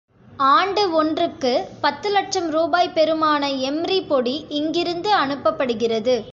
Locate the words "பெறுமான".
2.95-3.47